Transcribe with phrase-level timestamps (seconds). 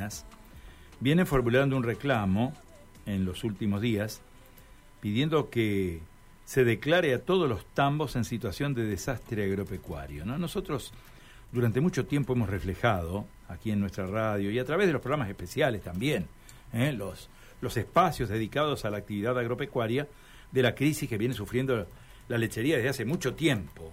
[0.00, 0.24] argentinas
[1.00, 2.54] vienen formulando un reclamo
[3.06, 4.20] en los últimos días
[5.00, 6.00] pidiendo que
[6.44, 10.26] se declare a todos los tambos en situación de desastre agropecuario.
[10.26, 10.36] ¿no?
[10.36, 10.92] Nosotros
[11.52, 15.28] durante mucho tiempo hemos reflejado aquí en nuestra radio y a través de los programas
[15.28, 16.26] especiales también,
[16.72, 16.92] ¿eh?
[16.92, 17.28] los,
[17.60, 20.06] los espacios dedicados a la actividad agropecuaria,
[20.52, 21.86] de la crisis que viene sufriendo
[22.28, 23.92] la lechería desde hace mucho tiempo.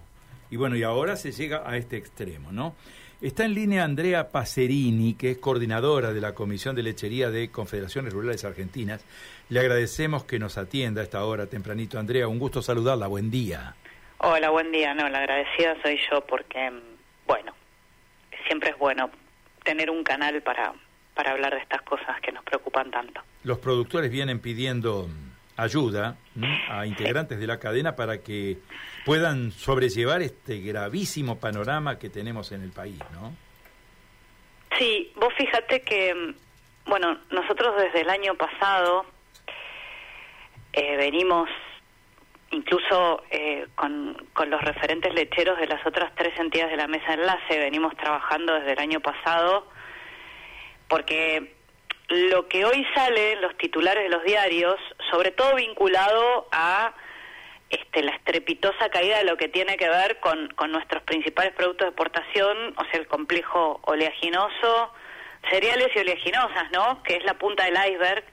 [0.49, 2.73] Y bueno, y ahora se llega a este extremo, ¿no?
[3.19, 8.13] Está en línea Andrea Pacerini, que es coordinadora de la Comisión de Lechería de Confederaciones
[8.13, 9.03] Rurales Argentinas.
[9.49, 11.97] Le agradecemos que nos atienda a esta hora tempranito.
[11.97, 13.07] Andrea, un gusto saludarla.
[13.07, 13.73] Buen día.
[14.19, 14.93] Hola, buen día.
[14.93, 16.71] No, la agradecida soy yo porque,
[17.25, 17.53] bueno,
[18.45, 19.09] siempre es bueno
[19.63, 20.73] tener un canal para,
[21.15, 23.21] para hablar de estas cosas que nos preocupan tanto.
[23.43, 25.09] Los productores vienen pidiendo
[25.57, 26.17] ayuda
[26.69, 28.57] a integrantes de la cadena para que
[29.05, 33.33] puedan sobrellevar este gravísimo panorama que tenemos en el país, ¿no?
[34.77, 36.35] Sí, vos fíjate que,
[36.85, 39.05] bueno, nosotros desde el año pasado
[40.73, 41.49] eh, venimos
[42.51, 47.13] incluso eh, con, con los referentes lecheros de las otras tres entidades de la mesa
[47.13, 49.67] enlace, venimos trabajando desde el año pasado
[50.87, 51.56] porque
[52.09, 54.75] lo que hoy sale en los titulares de los diarios,
[55.11, 56.93] sobre todo vinculado a
[57.69, 61.85] este, la estrepitosa caída de lo que tiene que ver con, con nuestros principales productos
[61.85, 64.93] de exportación, o sea, el complejo oleaginoso,
[65.49, 67.03] cereales y oleaginosas, ¿no?
[67.03, 68.23] Que es la punta del iceberg,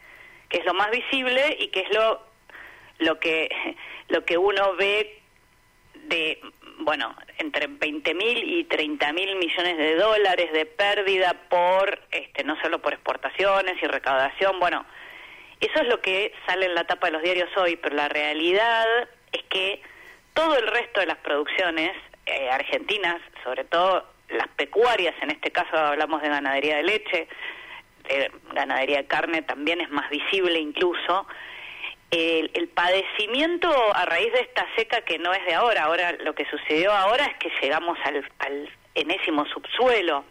[0.48, 2.22] que es lo más visible y que es lo,
[2.98, 3.48] lo, que,
[4.08, 5.20] lo que uno ve
[5.94, 6.40] de
[6.78, 12.60] bueno, entre 20 mil y 30 mil millones de dólares de pérdida por, este, no
[12.60, 14.84] solo por exportaciones y recaudación, bueno,
[15.60, 18.86] eso es lo que sale en la tapa de los diarios hoy, pero la realidad
[19.32, 19.80] es que
[20.34, 21.92] todo el resto de las producciones
[22.26, 27.28] eh, argentinas, sobre todo las pecuarias, en este caso hablamos de ganadería de leche,
[28.08, 31.26] de ganadería de carne también es más visible incluso,
[32.14, 36.44] el, padecimiento a raíz de esta seca que no es de ahora, ahora lo que
[36.46, 40.24] sucedió ahora es que llegamos al, enésimo subsuelo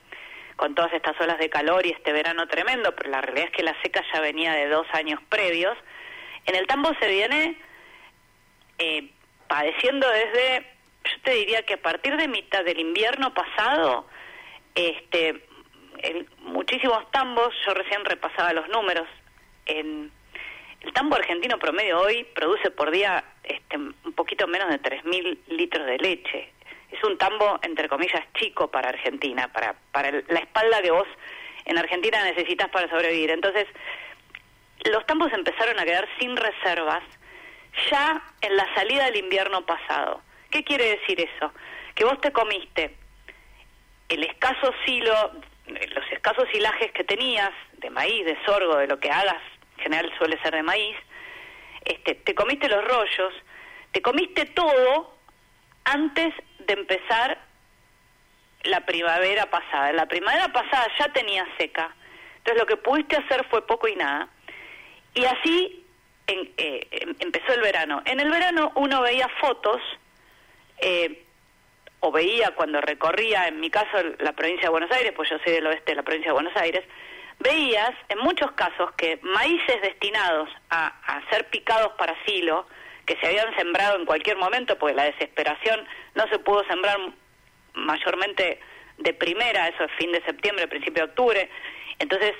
[0.56, 3.64] con todas estas olas de calor y este verano tremendo, pero la realidad es que
[3.64, 5.78] la seca ya venía de dos años previos.
[6.46, 7.58] En el tambo se viene
[8.78, 9.10] eh,
[9.48, 10.66] padeciendo desde,
[11.04, 14.08] yo te diría que a partir de mitad del invierno pasado,
[14.76, 15.46] este,
[16.40, 19.08] muchísimos tambos, yo recién repasaba los números,
[19.66, 20.12] en
[20.84, 25.86] el tambo argentino promedio hoy produce por día este, un poquito menos de 3.000 litros
[25.86, 26.52] de leche.
[26.92, 31.08] Es un tambo, entre comillas, chico para Argentina, para, para la espalda que vos
[31.66, 33.32] en Argentina necesitas para sobrevivir.
[33.32, 33.66] Entonces,
[34.92, 37.04] los tambos empezaron a quedar sin reservas
[37.90, 40.22] ya en la salida del invierno pasado.
[40.52, 41.52] ¿Qué quiere decir eso?
[41.96, 42.96] Que vos te comiste
[44.10, 45.32] el escaso silo,
[45.66, 49.42] los escasos hilajes que tenías de maíz, de sorgo, de lo que hagas
[49.84, 50.96] general suele ser de maíz,
[51.86, 53.34] este, te comiste los rollos,
[53.92, 55.16] te comiste todo
[55.84, 57.38] antes de empezar
[58.64, 59.92] la primavera pasada.
[59.92, 61.94] La primavera pasada ya tenía seca,
[62.38, 64.30] entonces lo que pudiste hacer fue poco y nada.
[65.14, 65.86] Y así
[66.28, 68.02] eh, em, empezó el verano.
[68.06, 69.82] En el verano uno veía fotos,
[70.80, 71.24] eh,
[72.06, 75.54] o veía cuando recorría, en mi caso, la provincia de Buenos Aires, pues yo soy
[75.54, 76.84] del oeste de la provincia de Buenos Aires,
[77.44, 82.66] veías en muchos casos que maíces destinados a, a ser picados para silo,
[83.06, 86.98] que se habían sembrado en cualquier momento, porque la desesperación no se pudo sembrar
[87.74, 88.60] mayormente
[88.98, 91.50] de primera, eso es fin de septiembre, principio de octubre,
[92.00, 92.34] entonces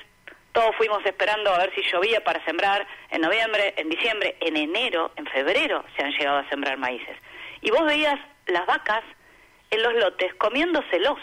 [0.54, 5.12] todos fuimos esperando a ver si llovía para sembrar en noviembre, en diciembre, en enero,
[5.16, 7.18] en febrero se han llegado a sembrar maíces.
[7.62, 9.04] Y vos veías las vacas
[9.72, 11.20] en los lotes comiéndoselos.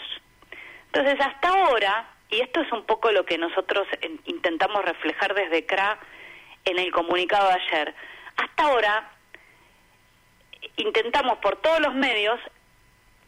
[0.87, 3.87] Entonces hasta ahora y esto es un poco lo que nosotros
[4.25, 5.99] intentamos reflejar desde CRA
[6.63, 7.93] en el comunicado de ayer.
[8.37, 9.11] Hasta ahora
[10.77, 12.39] intentamos por todos los medios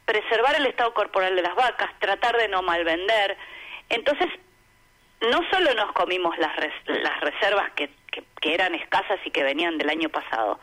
[0.06, 3.38] preservar el estado corporal de las vacas, tratar de no malvender.
[3.90, 4.30] Entonces,
[5.30, 6.56] no solo nos comimos las,
[6.86, 7.90] las reservas que,
[8.42, 10.60] que eran escasas y que venían del año pasado,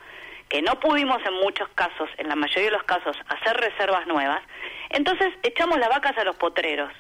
[0.48, 4.40] que no pudimos en muchos casos, en la mayoría de los casos, hacer reservas nuevas,
[4.88, 6.92] entonces echamos las vacas a los potreros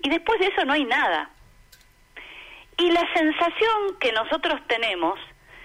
[0.00, 1.30] y después de eso no hay nada.
[2.78, 5.18] Y la sensación que nosotros tenemos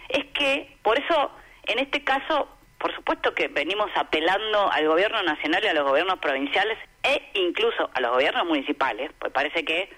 [0.10, 1.32] es que, por eso,
[1.64, 2.48] en este caso,
[2.78, 7.90] por supuesto que venimos apelando al gobierno nacional y a los gobiernos provinciales e incluso
[7.94, 9.90] a los gobiernos municipales, pues parece que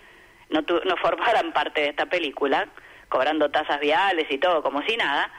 [0.50, 2.68] no, no formaran parte de esta película,
[3.10, 5.32] cobrando tasas viales y todo como si nada.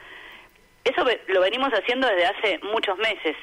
[0.84, 3.36] Eso lo venimos haciendo desde hace muchos meses,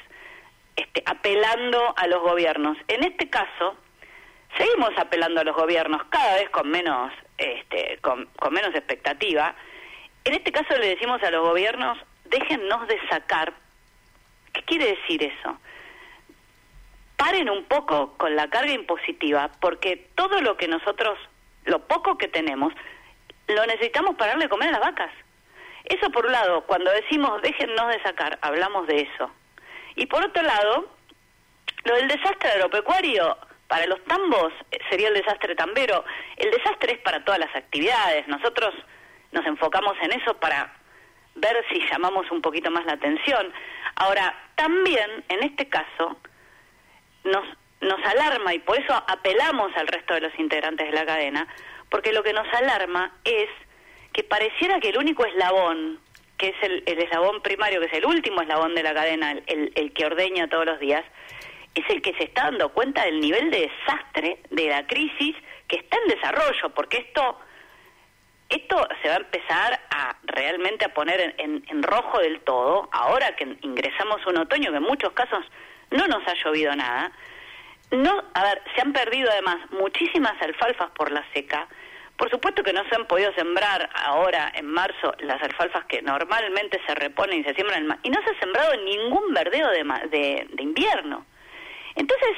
[0.76, 2.78] este, apelando a los gobiernos.
[2.88, 3.76] En este caso,
[4.56, 9.54] seguimos apelando a los gobiernos, cada vez con menos este, con, menos expectativa.
[10.24, 13.52] En este caso le decimos a los gobiernos, déjennos de sacar.
[14.52, 15.58] ¿Qué quiere decir eso?
[17.16, 21.18] Paren un poco con la carga impositiva, porque todo lo que nosotros,
[21.64, 22.72] lo poco que tenemos,
[23.48, 25.10] lo necesitamos para darle comer a las vacas.
[25.84, 29.30] Eso por un lado, cuando decimos déjennos de sacar, hablamos de eso.
[29.96, 30.88] Y por otro lado,
[31.84, 33.36] lo del desastre agropecuario,
[33.72, 36.04] para los tambos eh, sería el desastre tambero.
[36.36, 38.28] El desastre es para todas las actividades.
[38.28, 38.74] Nosotros
[39.30, 40.74] nos enfocamos en eso para
[41.36, 43.50] ver si llamamos un poquito más la atención.
[43.94, 46.18] Ahora, también en este caso
[47.24, 47.46] nos,
[47.80, 51.48] nos alarma y por eso apelamos al resto de los integrantes de la cadena,
[51.88, 53.48] porque lo que nos alarma es
[54.12, 55.98] que pareciera que el único eslabón,
[56.36, 59.94] que es el, eslabón primario, que es el último eslabón de la cadena, el, el
[59.94, 61.04] que ordeña todos los días,
[61.74, 65.36] es el que se está dando cuenta del nivel de desastre de la crisis
[65.68, 67.38] que está en desarrollo, porque esto
[68.52, 73.56] esto se va a empezar a realmente a poner en, rojo del todo, ahora que
[73.62, 75.44] ingresamos un otoño que en muchos casos
[75.90, 77.10] no nos ha llovido nada.
[77.90, 81.66] No, a ver, se han perdido además muchísimas alfalfas por la seca.
[82.16, 86.80] Por supuesto que no se han podido sembrar ahora en marzo las alfalfas que normalmente
[86.86, 90.46] se reponen y se siembran en y no se ha sembrado ningún verdeo de, de,
[90.52, 91.24] de invierno.
[91.96, 92.36] Entonces,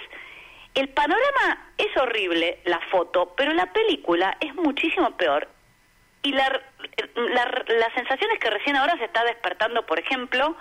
[0.75, 5.49] el panorama es horrible, la foto, pero la película es muchísimo peor.
[6.23, 6.49] Y la,
[7.15, 10.57] la, sensación es que recién ahora se está despertando, por ejemplo,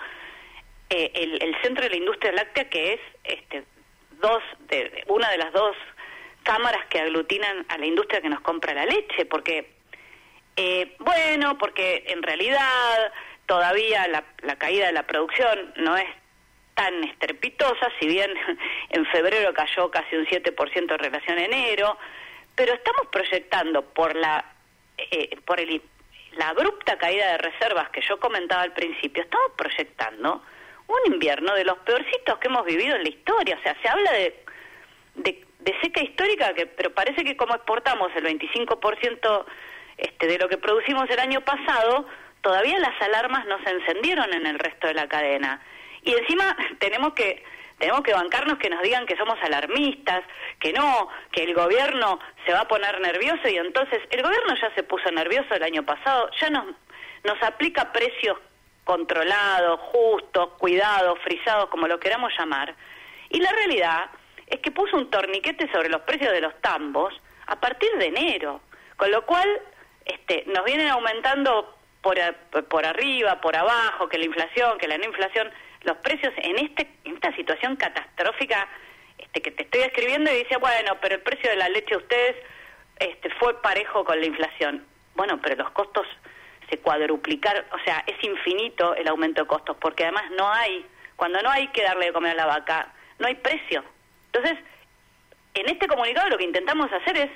[0.90, 1.12] eh,
[1.42, 3.64] el, centro de la industria láctea, que es este,
[4.20, 5.76] dos de, una de las dos
[6.44, 9.74] cámaras que aglutinan a la industria que nos compra la leche, porque,
[10.58, 13.14] eh, bueno, porque en realidad
[13.48, 16.10] todavía la, la caída de la producción no es
[16.74, 18.32] tan estrepitosa, si bien
[18.90, 21.98] en febrero cayó casi un 7% en relación a enero,
[22.56, 24.46] pero estamos proyectando por la
[24.98, 25.82] eh, por el,
[26.38, 30.44] la abrupta caída de reservas que yo comentaba al principio, estamos proyectando
[30.88, 33.58] un invierno de los peorcitos que hemos vivido en la historia.
[33.58, 34.44] O sea, se habla de,
[35.16, 39.46] de, seca histórica, que, pero parece que como exportamos el 25%
[39.98, 42.06] este, de lo que producimos el año pasado,
[42.42, 45.62] todavía las alarmas no se encendieron en el resto de la cadena.
[46.04, 47.44] Y encima tenemos que
[47.80, 50.24] tenemos que bancarnos que nos digan que somos alarmistas,
[50.60, 54.74] que no, que el gobierno se va a poner nervioso y entonces el gobierno ya
[54.74, 56.66] se puso nervioso el año pasado, ya nos,
[57.26, 58.38] nos aplica precios
[58.86, 62.74] controlados, justos, cuidados, frisados, como lo queramos llamar.
[63.30, 64.10] Y la realidad
[64.48, 67.14] es que puso un torniquete sobre los precios de los tambos
[67.48, 68.62] a partir de enero,
[68.96, 69.62] con lo cual
[70.06, 72.18] este, nos vienen aumentando por,
[72.70, 75.52] por arriba, por abajo, que la inflación, que la no inflación
[75.84, 78.68] los precios en, este, en esta situación catastrófica
[79.18, 82.36] este, que te estoy escribiendo y dice, bueno, pero el precio de la leche ustedes
[83.00, 84.86] este, fue parejo con la inflación.
[85.16, 86.08] Bueno, pero los costos
[86.70, 90.86] se cuadruplicaron, o sea, es infinito el aumento de costos, porque además no hay,
[91.16, 93.84] cuando no hay que darle de comer a la vaca, no hay precio.
[94.28, 94.58] Entonces,
[95.54, 97.30] en este comunicado lo que intentamos hacer es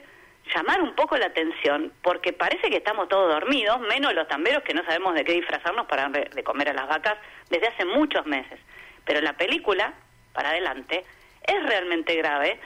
[0.53, 4.73] llamar un poco la atención, porque parece que estamos todos dormidos, menos los tamberos que
[4.73, 7.17] no sabemos de qué disfrazarnos para de comer a las vacas
[7.49, 8.59] desde hace muchos meses.
[9.05, 9.93] Pero la película,
[10.33, 11.03] para adelante,
[11.43, 12.59] es realmente grave.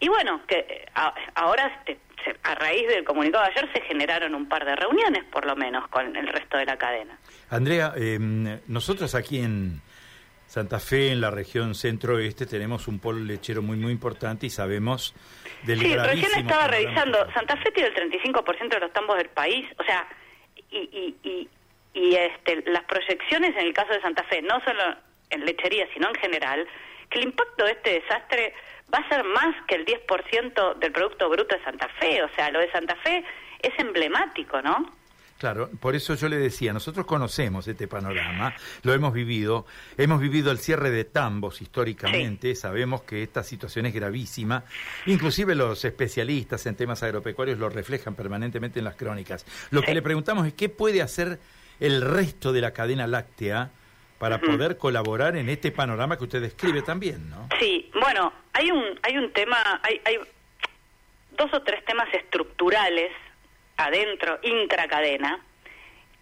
[0.00, 0.86] Y bueno, que eh,
[1.34, 1.98] ahora este,
[2.42, 5.88] a raíz del comunicado de ayer se generaron un par de reuniones, por lo menos,
[5.88, 7.18] con el resto de la cadena.
[7.50, 9.80] Andrea, em, nosotros aquí en
[10.46, 15.14] Santa Fe, en la región centro-oeste, tenemos un polo lechero muy, muy importante y sabemos
[15.64, 17.18] del Sí, recién estaba revisando.
[17.32, 20.06] Santa Fe tiene el 35% de los tambos del país, o sea,
[20.70, 21.48] y, y,
[21.94, 24.96] y este, las proyecciones en el caso de Santa Fe, no solo
[25.30, 26.66] en lechería, sino en general,
[27.10, 28.54] que el impacto de este desastre
[28.92, 32.22] va a ser más que el 10% del Producto Bruto de Santa Fe.
[32.22, 33.24] O sea, lo de Santa Fe
[33.62, 34.90] es emblemático, ¿no?
[35.38, 39.66] Claro, por eso yo le decía, nosotros conocemos este panorama, lo hemos vivido,
[39.98, 44.64] hemos vivido el cierre de tambos históricamente, sabemos que esta situación es gravísima,
[45.06, 49.44] inclusive los especialistas en temas agropecuarios lo reflejan permanentemente en las crónicas.
[49.70, 51.40] Lo que le preguntamos es qué puede hacer
[51.80, 53.70] el resto de la cadena láctea
[54.18, 57.48] para poder colaborar en este panorama que usted describe también, ¿no?
[57.58, 60.16] Sí, bueno, hay un hay un tema, hay, hay
[61.36, 63.10] dos o tres temas estructurales
[63.76, 65.40] adentro, intracadena,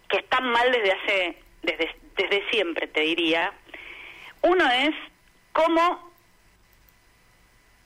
[0.09, 3.53] que están mal desde hace, desde, desde siempre, te diría.
[4.41, 4.93] Uno es
[5.51, 6.11] cómo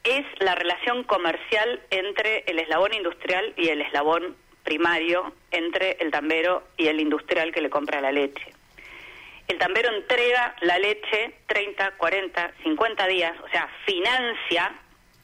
[0.04, 6.64] es la relación comercial entre el eslabón industrial y el eslabón primario entre el tambero
[6.78, 8.54] y el industrial que le compra la leche.
[9.48, 14.74] El tambero entrega la leche 30, 40, 50 días, o sea, financia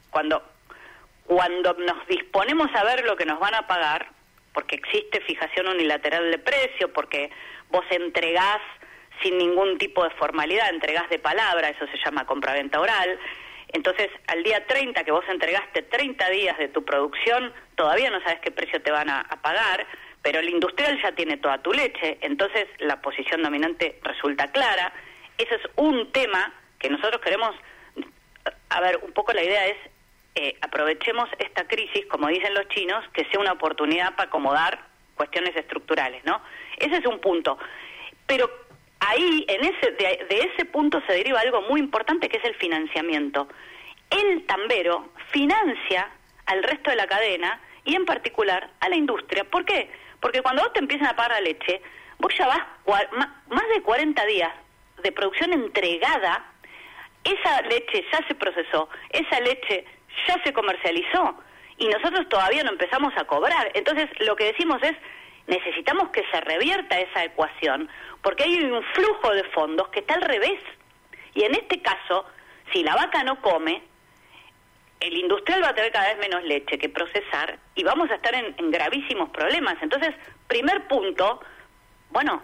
[0.10, 0.44] cuando
[1.26, 4.13] cuando nos disponemos a ver lo que nos van a pagar,
[4.54, 7.32] porque existe fijación unilateral de precio, porque
[7.70, 8.60] vos entregás
[9.22, 13.20] sin ningún tipo de formalidad, entregás de palabra, eso se llama compraventa oral.
[13.70, 18.40] Entonces, al día 30 que vos entregaste 30 días de tu producción, todavía no sabes
[18.42, 19.88] qué precio te van a, pagar,
[20.22, 24.94] pero el industrial ya tiene toda tu leche, entonces la posición dominante resulta clara.
[25.38, 27.56] Ese es un tema que nosotros queremos,
[28.70, 29.78] a ver, un poco la idea es
[30.36, 35.56] eh, aprovechemos esta crisis, como dicen los chinos, que sea una oportunidad para acomodar cuestiones
[35.56, 36.42] estructurales, ¿no?
[36.78, 37.58] Ese es un punto.
[38.26, 38.50] Pero
[39.00, 43.48] ahí, en ese, de, ese punto se deriva algo muy importante que es el financiamiento.
[44.10, 46.10] El tambero financia
[46.46, 49.44] al resto de la cadena y en particular a la industria.
[49.44, 49.90] ¿Por qué?
[50.20, 51.82] Porque cuando vos te empiezan a pagar la leche,
[52.18, 53.08] vos ya vas
[53.50, 54.52] más de 40 días
[55.04, 56.46] de producción entregada,
[57.24, 59.86] esa leche ya se procesó, esa leche
[60.28, 61.38] ya se comercializó
[61.78, 63.72] y nosotros todavía no empezamos a cobrar.
[63.74, 64.94] Entonces, lo que decimos es,
[65.48, 67.90] necesitamos que se revierta esa ecuación,
[68.22, 70.60] porque hay un flujo de fondos que está al revés.
[71.34, 72.26] Y en este caso,
[72.72, 73.82] si la vaca no come,
[75.04, 78.34] el industrial va a tener cada vez menos leche que procesar y vamos a estar
[78.34, 79.76] en, gravísimos problemas.
[79.82, 80.16] Entonces,
[80.48, 81.42] primer punto,
[82.10, 82.42] bueno,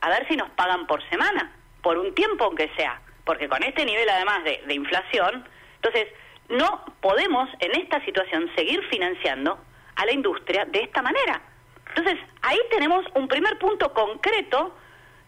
[0.00, 3.84] a ver si nos pagan por semana, por un tiempo aunque sea, porque con este
[3.84, 6.08] nivel además de, inflación, entonces
[6.52, 9.58] no podemos en esta situación seguir financiando
[9.96, 11.40] a la industria de esta manera.
[11.88, 14.74] Entonces, ahí tenemos un primer punto concreto,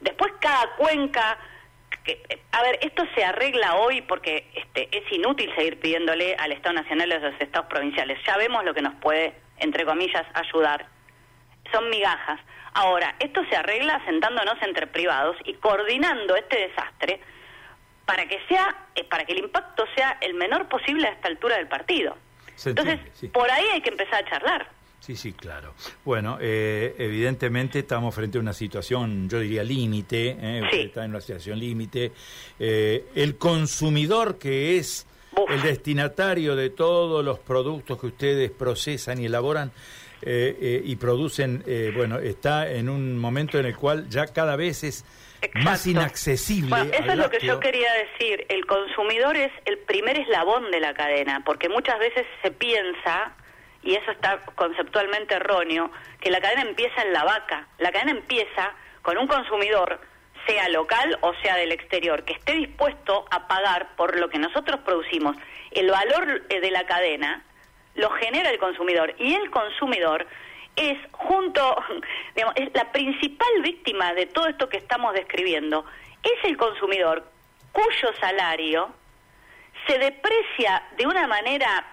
[0.00, 1.38] después cada cuenca,
[2.04, 6.75] que, a ver, esto se arregla hoy porque este, es inútil seguir pidiéndole al Estado
[6.75, 8.19] Nacional y a los Estados provinciales.
[8.26, 10.87] Ya vemos lo que nos puede, entre comillas, ayudar.
[11.73, 12.40] Son migajas.
[12.75, 17.21] Ahora, esto se arregla sentándonos entre privados y coordinando este desastre
[18.05, 21.57] para que sea eh, para que el impacto sea el menor posible a esta altura
[21.57, 22.17] del partido.
[22.65, 23.01] Entonces,
[23.33, 24.69] por ahí hay que empezar a charlar.
[25.05, 25.75] Sí, sí, claro.
[26.03, 31.21] Bueno, eh, evidentemente estamos frente a una situación, yo diría, límite, eh, está en una
[31.21, 32.11] situación límite.
[32.59, 35.07] Eh, el consumidor que es
[35.51, 39.73] el destinatario de todos los productos que ustedes procesan y elaboran
[40.27, 41.63] y producen,
[41.95, 45.05] bueno, está en un momento en el cual ya cada vez es
[45.55, 46.71] más inaccesible.
[46.71, 48.47] Bueno, eso es lo que yo quería decir.
[48.49, 53.33] El consumidor es el primer eslabón de la cadena, porque muchas veces se piensa,
[53.83, 57.69] y eso está conceptualmente erróneo, que la cadena empieza en la vaca.
[57.79, 58.73] La cadena empieza
[59.03, 60.01] con un consumidor,
[60.47, 64.81] sea local o sea del exterior, que esté dispuesto a pagar por lo que nosotros
[64.85, 65.37] producimos.
[65.71, 67.45] El valor eh, de la cadena
[67.95, 70.27] lo genera el consumidor y el consumidor
[70.76, 71.76] es junto,
[72.35, 75.85] digamos, es la principal víctima de todo esto que estamos describiendo,
[76.23, 77.25] es el consumidor
[77.73, 78.88] cuyo salario
[79.87, 81.85] se deprecia de una manera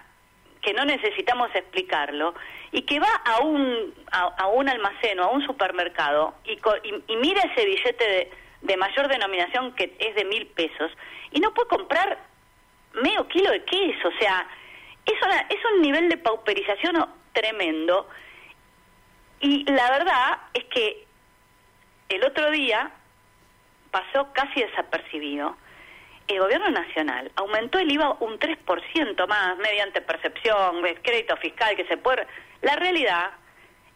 [0.62, 2.34] que no necesitamos explicarlo
[2.70, 6.52] y que va a un, a, un almacén o a un supermercado y,
[7.08, 8.30] y, mira ese billete de,
[8.62, 10.90] de, mayor denominación que es de mil pesos
[11.32, 12.18] y no puede comprar
[12.94, 14.46] medio kilo de queso, o sea,
[15.04, 15.14] es,
[15.48, 18.08] es un nivel de pauperización tremendo
[19.42, 21.04] y la verdad es que
[22.08, 22.90] el otro día
[23.90, 25.56] pasó casi desapercibido.
[26.28, 31.96] El gobierno nacional aumentó el IVA un 3% más mediante percepción, crédito fiscal que se
[31.96, 32.26] puede...
[32.62, 33.32] La realidad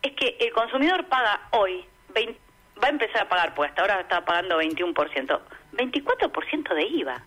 [0.03, 1.85] es que el consumidor paga hoy,
[2.15, 5.41] va a empezar a pagar, pues hasta ahora está pagando 21%,
[5.73, 7.23] 24% de IVA.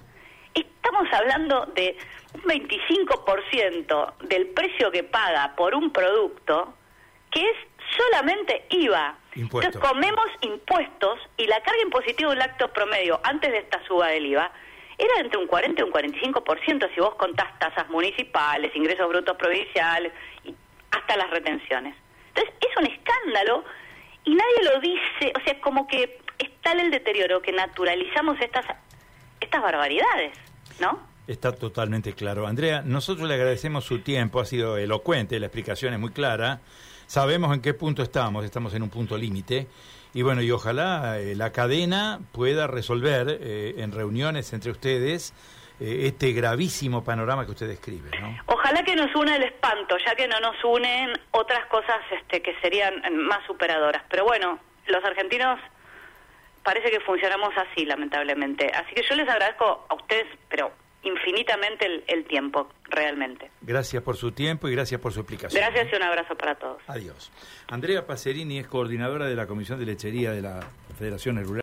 [0.53, 1.97] Estamos hablando de
[2.33, 6.73] un 25% del precio que paga por un producto
[7.31, 9.17] que es solamente IVA.
[9.35, 14.07] Entonces comemos impuestos y la carga impositiva de un acto promedio antes de esta suba
[14.07, 14.51] del IVA
[14.97, 20.11] era entre un 40 y un 45% si vos contás tasas municipales, ingresos brutos provinciales,
[20.43, 20.53] y
[20.91, 21.95] hasta las retenciones.
[22.29, 23.63] Entonces es un escándalo
[24.25, 28.65] y nadie lo dice, o sea, como que es tal el deterioro que naturalizamos estas,
[29.39, 30.37] estas barbaridades,
[30.81, 31.07] ¿no?
[31.27, 32.47] Está totalmente claro.
[32.47, 36.59] Andrea, nosotros le agradecemos su tiempo, ha sido elocuente, la explicación es muy clara
[37.09, 39.67] sabemos en qué punto estamos, estamos en un punto límite.
[40.13, 45.33] Y bueno, y ojalá eh, la cadena pueda resolver eh, en reuniones entre ustedes
[45.79, 48.11] eh, este gravísimo panorama que usted describe.
[48.19, 48.37] ¿no?
[48.45, 52.55] Ojalá que nos una el espanto, ya que no nos unen otras cosas este, que
[52.61, 54.03] serían más superadoras.
[54.09, 55.59] Pero bueno, los argentinos
[56.63, 58.71] parece que funcionamos así, lamentablemente.
[58.71, 60.71] Así que yo les agradezco a ustedes, pero
[61.03, 63.49] infinitamente el, tiempo, realmente.
[63.61, 65.61] Gracias por su tiempo y gracias por su explicación.
[65.61, 66.81] Gracias y un abrazo para todos.
[66.87, 67.31] Adiós.
[67.67, 70.59] Andrea Pacerini es coordinadora de la Comisión de Lechería de la
[70.97, 71.49] Federación Rural.